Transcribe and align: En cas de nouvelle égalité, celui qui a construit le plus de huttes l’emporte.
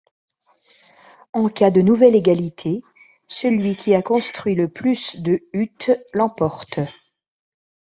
En 1.31 1.47
cas 1.47 1.69
de 1.69 1.81
nouvelle 1.83 2.15
égalité, 2.15 2.81
celui 3.27 3.75
qui 3.75 3.93
a 3.93 4.01
construit 4.01 4.55
le 4.55 4.67
plus 4.67 5.21
de 5.21 5.41
huttes 5.53 5.91
l’emporte. 6.15 6.79